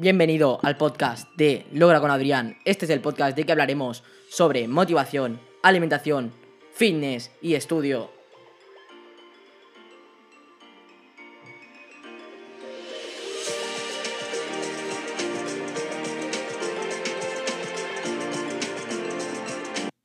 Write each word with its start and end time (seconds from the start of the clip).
Bienvenido 0.00 0.60
al 0.62 0.76
podcast 0.76 1.28
de 1.36 1.66
Logra 1.72 1.98
con 1.98 2.12
Adrián. 2.12 2.56
Este 2.64 2.84
es 2.84 2.90
el 2.92 3.00
podcast 3.00 3.36
de 3.36 3.42
que 3.42 3.50
hablaremos 3.50 4.04
sobre 4.30 4.68
motivación, 4.68 5.40
alimentación, 5.60 6.30
fitness 6.72 7.32
y 7.42 7.54
estudio. 7.54 8.08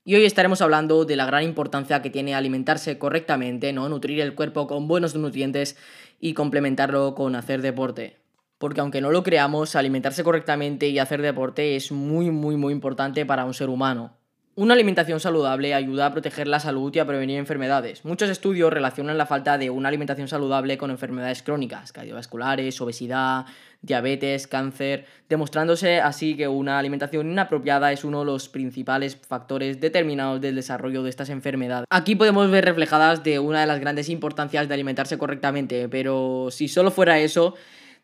Y 0.04 0.16
hoy 0.16 0.26
estaremos 0.26 0.64
hablando 0.64 1.06
de 1.06 1.16
la 1.16 1.28
gran 1.28 1.44
importancia 1.44 2.02
que 2.02 2.10
tiene 2.10 2.34
alimentarse 2.34 2.98
correctamente, 2.98 3.72
¿no? 3.74 3.88
Nutrir 3.90 4.22
el 4.22 4.34
cuerpo 4.34 4.66
con 4.66 4.88
buenos 4.88 5.14
nutrientes 5.14 5.78
y 6.20 6.34
complementarlo 6.34 7.14
con 7.14 7.36
hacer 7.36 7.62
deporte. 7.62 8.23
Porque 8.58 8.82
aunque 8.82 9.02
no 9.02 9.12
lo 9.12 9.24
creamos, 9.24 9.76
alimentarse 9.76 10.24
correctamente 10.24 10.88
y 10.88 11.00
hacer 11.00 11.22
deporte 11.22 11.76
es 11.76 11.92
muy, 11.92 12.32
muy, 12.32 12.56
muy 12.56 12.74
importante 12.74 13.26
para 13.26 13.46
un 13.46 13.54
ser 13.54 13.70
humano. 13.70 14.18
Una 14.56 14.76
alimentación 14.76 15.20
saludable 15.20 15.74
ayuda 15.74 16.06
a 16.06 16.12
proteger 16.12 16.48
la 16.48 16.60
salud 16.60 16.94
y 16.94 17.00
a 17.00 17.08
prevenir 17.08 17.40
enfermedades. 17.40 18.06
Muchos 18.06 18.30
estudios 18.30 18.72
relacionan 18.72 19.18
la 19.18 19.26
falta 19.26 19.58
de 19.58 19.72
una 19.72 19.90
alimentación 19.90 20.28
saludable 20.28 20.78
con 20.78 20.92
enfermedades 20.92 21.42
crónicas, 21.42 21.92
cardiovasculares, 21.92 22.80
obesidad, 22.80 23.48
diabetes, 23.82 24.46
cáncer, 24.46 25.08
demostrándose 25.28 26.00
así 26.02 26.38
que 26.38 26.48
una 26.48 26.78
alimentación 26.78 27.32
inapropiada 27.32 27.92
es 27.92 28.04
uno 28.04 28.20
de 28.20 28.26
los 28.26 28.48
principales 28.48 29.16
factores 29.16 29.82
determinados 29.82 30.40
del 30.40 30.54
desarrollo 30.54 31.02
de 31.02 31.10
estas 31.10 31.30
enfermedades. 31.30 31.88
Aquí 31.90 32.16
podemos 32.16 32.52
ver 32.52 32.66
reflejadas 32.66 33.24
de 33.24 33.40
una 33.40 33.62
de 33.62 33.66
las 33.66 33.80
grandes 33.80 34.08
importancias 34.08 34.68
de 34.68 34.74
alimentarse 34.76 35.18
correctamente, 35.18 35.90
pero 35.90 36.50
si 36.52 36.68
solo 36.68 36.92
fuera 36.92 37.18
eso, 37.18 37.56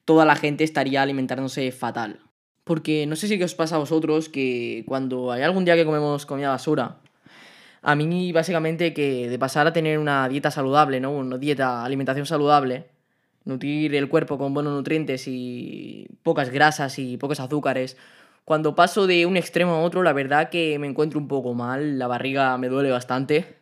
toda 0.10 0.26
la 0.26 0.36
gente 0.36 0.64
estaría 0.64 1.04
alimentándose 1.04 1.72
fatal. 1.72 2.20
Porque 2.64 3.06
no 3.06 3.16
sé 3.16 3.28
si 3.28 3.40
os 3.44 3.54
pasa 3.54 3.76
a 3.76 3.78
vosotros 3.78 4.28
que 4.28 4.84
cuando 4.88 5.32
hay 5.32 5.44
algún 5.44 5.66
día 5.66 5.76
que 5.76 5.86
comemos 5.86 6.26
comida 6.26 6.50
basura, 6.50 6.98
a 7.84 7.94
mí 7.94 8.32
básicamente 8.32 8.92
que 8.92 9.30
de 9.30 9.38
pasar 9.38 9.68
a 9.68 9.72
tener 9.72 10.00
una 10.00 10.28
dieta 10.28 10.50
saludable, 10.50 11.00
¿no? 11.00 11.12
Una 11.12 11.38
dieta, 11.38 11.86
alimentación 11.86 12.26
saludable, 12.26 12.88
nutrir 13.46 13.94
el 13.94 14.10
cuerpo 14.10 14.40
con 14.40 14.52
buenos 14.52 14.74
nutrientes 14.74 15.28
y 15.28 16.08
pocas 16.24 16.50
grasas 16.50 16.98
y 16.98 17.18
pocos 17.18 17.40
azúcares, 17.40 17.96
cuando 18.46 18.74
paso 18.74 19.06
de 19.06 19.28
un 19.28 19.38
extremo 19.38 19.74
a 19.74 19.82
otro, 19.82 20.02
la 20.02 20.14
verdad 20.14 20.50
que 20.50 20.80
me 20.80 20.88
encuentro 20.88 21.20
un 21.20 21.28
poco 21.28 21.54
mal, 21.54 22.00
la 22.00 22.08
barriga 22.08 22.58
me 22.58 22.68
duele 22.68 22.90
bastante. 22.90 23.59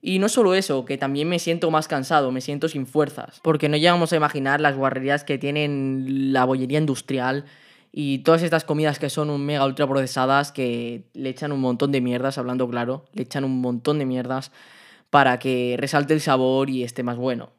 Y 0.00 0.20
no 0.20 0.28
solo 0.28 0.54
eso, 0.54 0.84
que 0.84 0.96
también 0.96 1.28
me 1.28 1.38
siento 1.38 1.70
más 1.70 1.88
cansado, 1.88 2.30
me 2.30 2.40
siento 2.40 2.68
sin 2.68 2.86
fuerzas, 2.86 3.40
porque 3.42 3.68
no 3.68 3.76
llegamos 3.76 4.12
a 4.12 4.16
imaginar 4.16 4.60
las 4.60 4.76
guarrerías 4.76 5.24
que 5.24 5.38
tienen 5.38 6.32
la 6.32 6.44
bollería 6.44 6.78
industrial 6.78 7.46
y 7.90 8.18
todas 8.18 8.42
estas 8.42 8.64
comidas 8.64 8.98
que 8.98 9.10
son 9.10 9.28
un 9.30 9.44
mega 9.44 9.66
ultra 9.66 9.88
procesadas 9.88 10.52
que 10.52 11.08
le 11.14 11.30
echan 11.30 11.50
un 11.50 11.60
montón 11.60 11.90
de 11.90 12.00
mierdas, 12.00 12.38
hablando 12.38 12.68
claro, 12.68 13.06
le 13.12 13.22
echan 13.22 13.44
un 13.44 13.60
montón 13.60 13.98
de 13.98 14.06
mierdas 14.06 14.52
para 15.10 15.38
que 15.38 15.76
resalte 15.78 16.14
el 16.14 16.20
sabor 16.20 16.70
y 16.70 16.84
esté 16.84 17.02
más 17.02 17.16
bueno. 17.16 17.52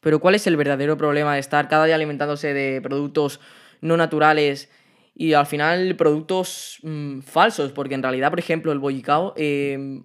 Pero 0.00 0.20
¿cuál 0.20 0.34
es 0.34 0.46
el 0.46 0.56
verdadero 0.56 0.96
problema 0.96 1.34
de 1.34 1.40
estar 1.40 1.68
cada 1.68 1.86
día 1.86 1.94
alimentándose 1.94 2.54
de 2.54 2.80
productos 2.80 3.40
no 3.80 3.96
naturales 3.96 4.70
y 5.14 5.34
al 5.34 5.46
final 5.46 5.96
productos 5.96 6.78
mm, 6.82 7.20
falsos? 7.20 7.72
Porque 7.72 7.94
en 7.94 8.02
realidad, 8.02 8.30
por 8.30 8.38
ejemplo, 8.38 8.72
el 8.72 8.78
bollicao, 8.78 9.34
em, 9.36 10.04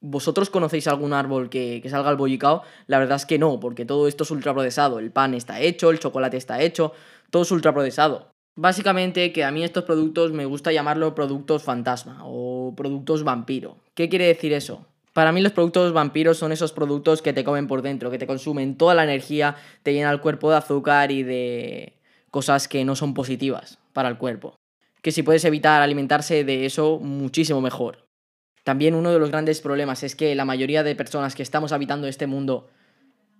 ¿vosotros 0.00 0.50
conocéis 0.50 0.88
algún 0.88 1.12
árbol 1.12 1.50
que, 1.50 1.80
que 1.82 1.90
salga 1.90 2.10
al 2.10 2.16
bollicao? 2.16 2.62
La 2.86 2.98
verdad 2.98 3.16
es 3.16 3.26
que 3.26 3.38
no, 3.38 3.60
porque 3.60 3.84
todo 3.84 4.08
esto 4.08 4.24
es 4.24 4.30
ultra 4.30 4.52
procesado. 4.52 4.98
El 4.98 5.10
pan 5.10 5.34
está 5.34 5.60
hecho, 5.60 5.90
el 5.90 5.98
chocolate 5.98 6.36
está 6.36 6.60
hecho, 6.60 6.92
todo 7.30 7.42
es 7.42 7.50
ultra 7.50 7.72
procesado. 7.72 8.30
Básicamente 8.56 9.32
que 9.32 9.44
a 9.44 9.50
mí 9.50 9.62
estos 9.62 9.84
productos 9.84 10.32
me 10.32 10.44
gusta 10.44 10.72
llamarlo 10.72 11.14
productos 11.14 11.62
fantasma 11.62 12.20
o 12.24 12.74
productos 12.76 13.24
vampiro. 13.24 13.76
¿Qué 13.94 14.08
quiere 14.08 14.26
decir 14.26 14.52
eso? 14.52 14.84
Para 15.12 15.32
mí 15.32 15.40
los 15.40 15.52
productos 15.52 15.92
vampiros 15.92 16.38
son 16.38 16.52
esos 16.52 16.72
productos 16.72 17.22
que 17.22 17.32
te 17.32 17.44
comen 17.44 17.66
por 17.66 17.82
dentro, 17.82 18.10
que 18.10 18.18
te 18.18 18.26
consumen 18.26 18.76
toda 18.76 18.94
la 18.94 19.04
energía, 19.04 19.56
te 19.82 19.92
llenan 19.92 20.12
el 20.12 20.20
cuerpo 20.20 20.50
de 20.50 20.56
azúcar 20.56 21.10
y 21.10 21.22
de 21.22 21.94
cosas 22.30 22.68
que 22.68 22.84
no 22.84 22.94
son 22.94 23.14
positivas 23.14 23.78
para 23.92 24.08
el 24.08 24.18
cuerpo. 24.18 24.54
Que 25.02 25.10
si 25.10 25.22
puedes 25.22 25.44
evitar 25.44 25.82
alimentarse 25.82 26.44
de 26.44 26.66
eso, 26.66 26.98
muchísimo 27.00 27.60
mejor. 27.60 28.09
También 28.64 28.94
uno 28.94 29.12
de 29.12 29.18
los 29.18 29.30
grandes 29.30 29.60
problemas 29.60 30.02
es 30.02 30.14
que 30.14 30.34
la 30.34 30.44
mayoría 30.44 30.82
de 30.82 30.94
personas 30.94 31.34
que 31.34 31.42
estamos 31.42 31.72
habitando 31.72 32.06
este 32.06 32.26
mundo 32.26 32.68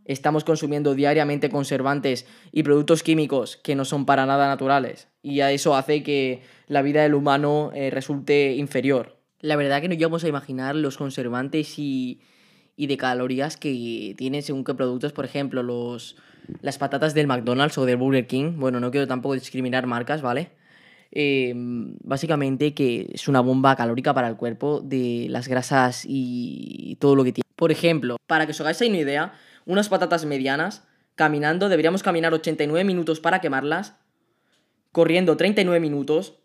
estamos 0.05 0.45
consumiendo 0.45 0.95
diariamente 0.95 1.51
conservantes 1.51 2.27
y 2.53 2.63
productos 2.63 3.03
químicos 3.03 3.57
que 3.57 3.77
no 3.77 3.85
son 3.85 4.07
para 4.07 4.27
nada 4.27 4.49
naturales. 4.49 5.09
Y 5.23 5.41
a 5.41 5.53
eso 5.53 5.77
hace 5.77 6.03
que 6.03 6.43
la 6.67 6.83
vida 6.83 7.03
del 7.03 7.15
humano 7.15 7.71
eh, 7.75 7.91
resulte 7.91 8.55
inferior. 8.55 9.19
La 9.41 9.57
verdad 9.57 9.81
que 9.81 9.89
no 9.89 9.95
llegamos 9.95 10.25
a 10.25 10.29
imaginar 10.29 10.75
los 10.75 10.97
conservantes 10.97 11.79
y, 11.79 12.21
y 12.77 12.87
de 12.87 12.97
calorías 12.97 13.57
que 13.57 14.15
tienen 14.17 14.43
según 14.43 14.65
qué 14.65 14.75
productos. 14.75 15.13
Por 15.13 15.25
ejemplo, 15.25 15.63
los, 15.63 16.17
las 16.61 16.79
patatas 16.79 17.15
del 17.15 17.27
McDonald's 17.27 17.79
o 17.79 17.87
del 17.87 17.97
Burger 17.97 18.27
King. 18.27 18.55
Bueno, 18.57 18.81
no 18.81 18.91
quiero 18.91 19.07
tampoco 19.07 19.35
discriminar 19.35 19.87
marcas, 19.87 20.23
¿vale? 20.23 20.51
Eh, 21.12 21.53
básicamente 22.04 22.72
que 22.72 23.10
es 23.12 23.26
una 23.26 23.41
bomba 23.41 23.75
calórica 23.75 24.15
para 24.15 24.28
el 24.28 24.37
cuerpo 24.37 24.81
de 24.81 25.26
las 25.28 25.48
grasas 25.48 26.04
y 26.06 26.97
todo 27.00 27.16
lo 27.16 27.25
que 27.25 27.32
tiene. 27.32 27.48
Por 27.56 27.72
ejemplo, 27.72 28.16
para 28.26 28.47
que 28.47 28.53
os 28.53 28.60
hagáis 28.60 28.81
una 28.81 28.97
idea, 28.97 29.34
unas 29.66 29.88
patatas 29.88 30.25
medianas, 30.25 30.84
caminando, 31.15 31.69
deberíamos 31.69 32.03
caminar 32.03 32.32
89 32.32 32.84
minutos 32.84 33.21
para 33.21 33.41
quemarlas, 33.41 33.97
corriendo 34.93 35.37
39 35.37 35.81
minutos, 35.81 36.38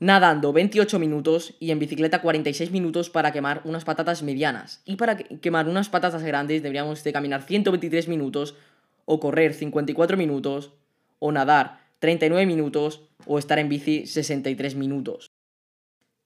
nadando 0.00 0.52
28 0.52 0.98
minutos 0.98 1.54
y 1.60 1.70
en 1.70 1.78
bicicleta 1.78 2.20
46 2.20 2.70
minutos 2.70 3.08
para 3.08 3.32
quemar 3.32 3.62
unas 3.64 3.84
patatas 3.84 4.22
medianas. 4.22 4.82
Y 4.84 4.96
para 4.96 5.16
quemar 5.16 5.68
unas 5.68 5.88
patatas 5.88 6.22
grandes 6.22 6.62
deberíamos 6.62 7.04
de 7.04 7.12
caminar 7.12 7.42
123 7.42 8.08
minutos 8.08 8.56
o 9.04 9.20
correr 9.20 9.54
54 9.54 10.16
minutos 10.16 10.72
o 11.18 11.32
nadar 11.32 11.79
39 12.00 12.46
minutos 12.46 13.02
o 13.26 13.38
estar 13.38 13.58
en 13.58 13.68
bici 13.68 14.06
63 14.06 14.74
minutos. 14.74 15.30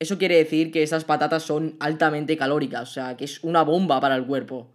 Eso 0.00 0.18
quiere 0.18 0.36
decir 0.36 0.72
que 0.72 0.82
esas 0.82 1.04
patatas 1.04 1.42
son 1.42 1.76
altamente 1.80 2.36
calóricas, 2.36 2.90
o 2.90 2.92
sea, 2.92 3.16
que 3.16 3.24
es 3.24 3.42
una 3.44 3.62
bomba 3.62 4.00
para 4.00 4.16
el 4.16 4.26
cuerpo. 4.26 4.74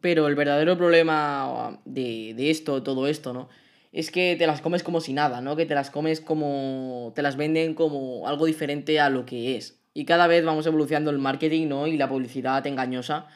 Pero 0.00 0.26
el 0.28 0.34
verdadero 0.34 0.76
problema 0.76 1.80
de, 1.84 2.34
de 2.34 2.50
esto, 2.50 2.82
todo 2.82 3.06
esto, 3.06 3.32
¿no? 3.32 3.48
Es 3.92 4.10
que 4.10 4.36
te 4.36 4.46
las 4.46 4.60
comes 4.60 4.82
como 4.82 5.00
si 5.00 5.12
nada, 5.12 5.40
¿no? 5.40 5.56
Que 5.56 5.66
te 5.66 5.74
las 5.74 5.90
comes 5.90 6.20
como. 6.20 7.12
te 7.14 7.22
las 7.22 7.36
venden 7.36 7.74
como 7.74 8.26
algo 8.26 8.46
diferente 8.46 9.00
a 9.00 9.08
lo 9.08 9.24
que 9.24 9.56
es. 9.56 9.78
Y 9.94 10.04
cada 10.04 10.26
vez 10.26 10.44
vamos 10.44 10.66
evolucionando 10.66 11.10
el 11.10 11.18
marketing, 11.18 11.68
¿no? 11.68 11.86
Y 11.86 11.96
la 11.96 12.08
publicidad 12.08 12.66
engañosa. 12.66 13.28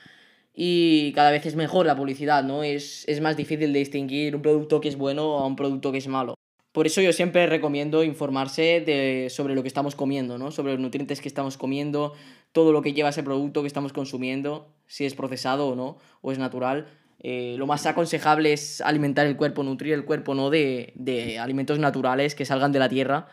Y 0.53 1.13
cada 1.13 1.31
vez 1.31 1.47
es 1.47 1.55
mejor 1.55 1.87
la 1.87 1.97
publicidad, 1.97 2.43
¿no? 2.43 2.65
Es, 2.65 3.07
es 3.09 3.21
más 3.21 3.37
difícil 3.37 3.73
de 3.73 3.79
distinguir 3.79 4.35
un 4.35 4.43
producto 4.43 4.81
que 4.81 4.89
es 4.89 4.97
bueno 4.97 5.39
a 5.39 5.47
un 5.47 5.55
producto 5.55 5.93
que 5.93 5.99
es 5.99 6.09
malo. 6.09 6.35
Por 6.73 6.87
eso 6.87 7.01
yo 7.01 7.13
siempre 7.13 7.47
recomiendo 7.47 8.05
informarse 8.05 8.83
de, 8.85 9.29
sobre 9.31 9.55
lo 9.55 9.63
que 9.63 9.69
estamos 9.69 9.95
comiendo, 9.95 10.39
¿no? 10.39 10.51
Sobre 10.51 10.73
los 10.73 10.81
nutrientes 10.81 11.21
que 11.21 11.29
estamos 11.29 11.57
comiendo, 11.57 12.13
todo 12.53 12.73
lo 12.73 12.83
que 12.83 12.93
lleva 12.93 13.09
ese 13.09 13.23
producto 13.23 13.63
que 13.63 13.69
estamos 13.69 13.93
consumiendo, 13.93 14.69
si 14.87 15.05
es 15.05 15.15
procesado 15.15 15.69
o 15.69 15.77
no, 15.77 15.99
o 16.21 16.31
es 16.31 16.39
natural. 16.39 16.89
Eh, 17.21 17.57
lo 17.59 17.67
más 17.67 17.85
aconsejable 17.87 18.53
es 18.53 18.81
alimentar 18.81 19.27
el 19.27 19.37
cuerpo, 19.37 19.63
nutrir 19.63 19.95
el 19.95 20.05
cuerpo, 20.05 20.35
no 20.35 20.51
de, 20.51 20.93
de 20.95 21.39
alimentos 21.39 21.79
naturales 21.79 22.35
que 22.35 22.45
salgan 22.45 22.71
de 22.73 22.79
la 22.79 22.89
tierra. 22.89 23.29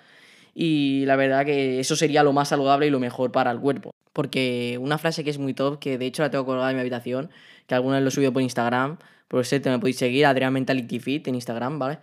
Y 0.53 1.05
la 1.05 1.17
verdad 1.17 1.45
que 1.45 1.81
eso 1.81 1.97
sería 1.97 2.23
lo 2.23 2.31
más 2.31 2.47
saludable 2.47 2.87
y 2.87 2.89
lo 2.89 2.99
mejor 2.99 3.31
para 3.31 3.51
el 3.51 3.59
cuerpo. 3.59 3.91
Porque 4.13 4.77
una 4.79 4.97
frase 4.97 5.25
que 5.25 5.29
es 5.29 5.37
muy 5.37 5.53
top, 5.53 5.77
que 5.79 5.97
de 5.97 6.05
hecho 6.05 6.23
la 6.23 6.31
tengo 6.31 6.45
colgada 6.45 6.69
en 6.71 6.77
mi 6.77 6.79
habitación, 6.79 7.29
que 7.67 7.75
alguna 7.75 7.95
vez 7.95 8.03
lo 8.03 8.07
he 8.07 8.11
subido 8.11 8.31
por 8.31 8.41
Instagram, 8.41 8.97
por 9.27 9.45
te 9.45 9.69
me 9.69 9.79
podéis 9.79 9.97
seguir, 9.97 10.25
Adrián 10.25 10.53
Mentality 10.53 10.99
Fit 10.99 11.27
en 11.27 11.35
Instagram, 11.35 11.77
¿vale? 11.79 11.99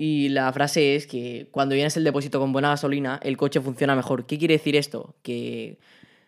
Y 0.00 0.28
la 0.28 0.52
frase 0.52 0.94
es 0.94 1.08
que 1.08 1.48
cuando 1.50 1.74
llenas 1.74 1.96
el 1.96 2.04
depósito 2.04 2.38
con 2.38 2.52
buena 2.52 2.68
gasolina, 2.68 3.18
el 3.20 3.36
coche 3.36 3.60
funciona 3.60 3.96
mejor. 3.96 4.26
¿Qué 4.26 4.38
quiere 4.38 4.54
decir 4.54 4.76
esto? 4.76 5.16
Que 5.22 5.80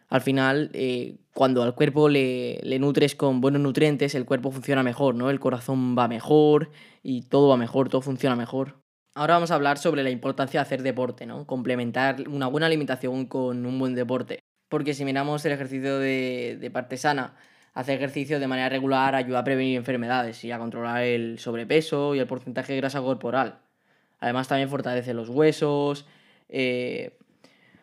al 0.08 0.22
final, 0.22 0.70
eh, 0.72 1.19
cuando 1.34 1.62
al 1.62 1.76
cuerpo 1.76 2.08
le, 2.08 2.58
le, 2.64 2.81
nutres 2.81 3.14
con 3.14 3.40
buenos 3.40 3.62
nutrientes, 3.62 4.17
el 4.17 4.25
cuerpo 4.25 4.50
funciona 4.50 4.82
mejor, 4.82 5.14
¿no? 5.14 5.31
El 5.31 5.38
corazón 5.38 5.96
va 5.96 6.08
mejor 6.08 6.72
y 7.05 7.22
todo 7.28 7.49
va 7.49 7.56
mejor, 7.56 7.88
todo 7.88 8.00
funciona 8.00 8.34
mejor. 8.34 8.82
Ahora 9.14 9.34
vamos 9.34 9.52
a 9.52 9.55
hablar 9.55 9.78
sobre 9.78 10.02
la 10.02 10.11
importancia 10.11 10.58
de 10.58 10.62
hacer 10.62 10.82
deporte, 10.82 11.25
¿no? 11.25 11.46
Complementar 11.46 12.28
una 12.28 12.49
buena 12.49 12.67
alimentación 12.67 13.26
con 13.26 13.64
un 13.67 13.78
buen 13.78 13.94
deporte. 13.94 14.40
Porque 14.69 14.94
si 14.94 15.05
miramos 15.05 15.44
el 15.44 15.52
ejercicio 15.52 16.00
de, 16.00 16.58
de 16.61 16.70
parte 16.72 16.96
sana, 16.96 17.37
hacer 17.75 17.96
ejercicio 17.96 18.40
de 18.40 18.46
manera 18.46 18.69
regular 18.69 19.14
ayuda 19.14 19.40
a 19.40 19.44
prevenir 19.44 19.76
enfermedades 19.76 20.44
y 20.44 20.50
a 20.52 20.58
controlar 20.58 21.02
el 21.02 21.38
sobrepeso 21.38 22.14
y 22.14 22.19
el 22.19 22.26
porcentaje 22.26 22.72
de 22.72 22.81
grasa 22.81 23.00
corporal. 23.00 23.61
Además 24.19 24.49
también 24.49 24.69
fortalece 24.69 25.14
los 25.14 25.28
huesos, 25.28 26.06
eh, 26.49 27.17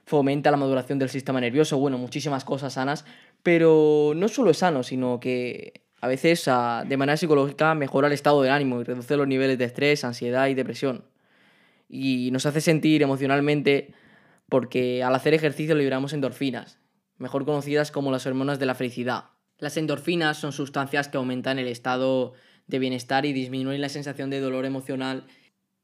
fomenta 0.05 0.51
la 0.51 0.57
maduración 0.57 0.99
del 0.99 1.09
sistema 1.09 1.41
nervioso, 1.41 1.77
bueno, 1.77 1.97
muchísimas 1.97 2.45
cosas 2.45 2.73
sanas, 2.73 3.05
pero 3.43 4.13
no 4.15 4.27
solo 4.27 4.51
es 4.51 4.57
sano, 4.57 4.83
sino 4.83 5.19
que 5.19 5.81
a 5.99 6.07
veces 6.07 6.45
de 6.45 6.97
manera 6.97 7.17
psicológica 7.17 7.73
mejora 7.75 8.07
el 8.07 8.13
estado 8.13 8.41
del 8.41 8.51
ánimo 8.51 8.79
y 8.81 8.83
reduce 8.83 9.17
los 9.17 9.27
niveles 9.27 9.57
de 9.57 9.65
estrés, 9.65 10.03
ansiedad 10.03 10.47
y 10.47 10.53
depresión. 10.53 11.05
y 11.89 12.31
nos 12.31 12.45
hace 12.45 12.59
sentir 12.59 13.01
emocionalmente 13.01 13.93
porque 14.49 15.03
al 15.03 15.15
hacer 15.15 15.33
ejercicio 15.33 15.73
liberamos 15.73 16.11
endorfinas, 16.13 16.79
mejor 17.17 17.45
conocidas 17.45 17.91
como 17.91 18.11
las 18.11 18.25
hormonas 18.25 18.59
de 18.59 18.65
la 18.65 18.75
felicidad. 18.75 19.36
Las 19.59 19.75
endorfinas 19.77 20.37
son 20.37 20.51
sustancias 20.51 21.07
que 21.07 21.17
aumentan 21.17 21.57
el 21.57 21.67
estado 21.67 22.33
de 22.67 22.79
bienestar 22.79 23.25
y 23.25 23.33
disminuyen 23.33 23.81
la 23.81 23.89
sensación 23.89 24.29
de 24.29 24.39
dolor 24.39 24.65
emocional 24.65 25.25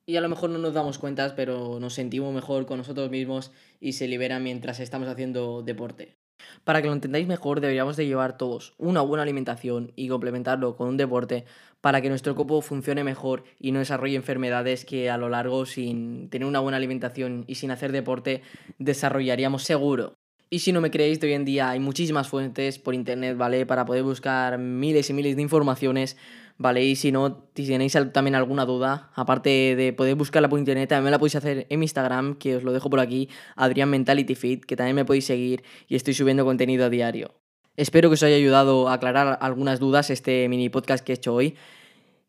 y 0.06 0.18
a 0.18 0.22
lo 0.22 0.30
mejor 0.30 0.50
no 0.50 0.60
nos 0.60 0.74
damos 0.74 1.00
cuenta, 1.00 1.34
pero 1.36 1.80
nos 1.80 1.94
sentimos 1.94 2.34
mejor 2.34 2.66
con 2.66 2.78
nosotros 2.78 3.10
mismos 3.10 3.52
y 3.80 3.94
se 3.94 4.08
liberan 4.08 4.44
mientras 4.44 4.80
estamos 4.80 5.08
haciendo 5.08 5.64
deporte. 5.64 6.18
Para 6.66 6.82
que 6.82 6.88
lo 6.88 6.94
entendáis 6.94 7.26
mejor, 7.26 7.62
deberíamos 7.62 7.96
de 7.96 8.06
llevar 8.06 8.38
todos 8.38 8.74
una 8.78 9.02
buena 9.02 9.24
alimentación 9.24 9.94
y 9.96 10.10
complementarlo 10.10 10.76
con 10.76 10.90
un 10.90 10.98
deporte 10.98 11.46
para 11.82 12.02
que 12.02 12.10
nuestro 12.10 12.36
cuerpo 12.36 12.62
funcione 12.62 13.04
mejor 13.04 13.44
y 13.60 13.72
no 13.72 13.80
desarrolle 13.80 14.18
enfermedades 14.18 14.86
que 14.86 15.10
a 15.10 15.18
lo 15.18 15.30
largo, 15.30 15.66
sin 15.66 16.30
tener 16.30 16.48
una 16.48 16.60
buena 16.60 16.78
alimentación 16.78 17.46
y 17.48 17.56
sin 17.56 17.72
hacer 17.72 17.92
deporte, 17.92 18.42
desarrollaríamos 18.78 19.64
seguro. 19.64 20.18
Y 20.54 20.60
si 20.60 20.72
no 20.72 20.82
me 20.82 20.92
creéis, 20.92 21.20
de 21.20 21.26
hoy 21.26 21.34
en 21.34 21.46
día 21.46 21.72
hay 21.72 21.80
muchísimas 21.80 22.28
fuentes 22.28 22.78
por 22.78 22.94
internet, 22.94 23.36
¿vale? 23.36 23.66
Para 23.66 23.86
poder 23.86 24.04
buscar 24.04 24.60
miles 24.60 25.10
y 25.10 25.14
miles 25.14 25.36
de 25.36 25.42
informaciones 25.42 26.16
¿vale? 26.60 26.86
Y 26.86 26.96
si 26.96 27.12
no, 27.12 27.48
si 27.56 27.66
tenéis 27.66 27.98
también 28.12 28.36
alguna 28.36 28.64
duda, 28.64 29.10
aparte 29.16 29.76
de 29.76 29.94
poder 29.94 30.14
buscarla 30.14 30.50
por 30.50 30.60
internet, 30.60 30.90
también 30.90 31.10
la 31.10 31.18
podéis 31.18 31.38
hacer 31.38 31.66
en 31.68 31.80
mi 31.80 31.86
Instagram, 31.86 32.36
que 32.36 32.58
os 32.58 32.64
lo 32.64 32.72
dejo 32.72 32.92
por 32.92 33.00
aquí, 33.00 33.30
Adrián 33.56 33.90
Mentality 33.90 34.36
Fit, 34.36 34.64
que 34.64 34.76
también 34.76 34.96
me 34.96 35.06
podéis 35.06 35.26
seguir 35.26 35.64
y 35.88 35.96
estoy 35.96 36.14
subiendo 36.14 36.46
contenido 36.46 36.86
a 36.86 36.92
diario. 36.92 37.34
Espero 37.76 38.12
que 38.12 38.14
os 38.14 38.22
haya 38.22 38.36
ayudado 38.36 38.90
a 38.90 38.94
aclarar 38.94 39.40
algunas 39.42 39.80
dudas 39.80 40.12
este 40.12 40.48
mini 40.50 40.70
podcast 40.70 41.04
que 41.04 41.14
he 41.14 41.16
hecho 41.16 41.34
hoy. 41.34 41.56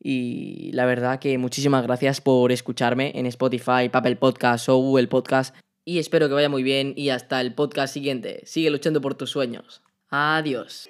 Y 0.02 0.70
la 0.72 0.86
verdad 0.86 1.18
que 1.18 1.36
muchísimas 1.36 1.82
gracias 1.82 2.22
por 2.22 2.52
escucharme 2.52 3.12
en 3.16 3.26
Spotify, 3.26 3.90
Papel 3.92 4.16
Podcast 4.16 4.70
o 4.70 4.76
Google 4.78 5.08
Podcast. 5.08 5.54
Y 5.84 5.98
espero 5.98 6.28
que 6.28 6.34
vaya 6.34 6.48
muy 6.48 6.62
bien 6.62 6.94
y 6.96 7.10
hasta 7.10 7.40
el 7.40 7.54
podcast 7.54 7.92
siguiente. 7.92 8.42
Sigue 8.46 8.70
luchando 8.70 9.00
por 9.00 9.14
tus 9.14 9.30
sueños. 9.30 9.82
Adiós. 10.08 10.88